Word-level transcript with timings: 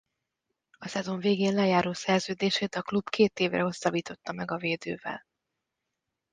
A 0.77 0.87
szezon 0.87 1.19
végén 1.19 1.53
lejáró 1.53 1.93
szerződését 1.93 2.75
a 2.75 2.81
klub 2.81 3.09
két 3.09 3.39
évre 3.39 3.61
hosszabbította 3.61 4.31
meg 4.31 4.51
a 4.51 4.57
védővel. 4.57 5.25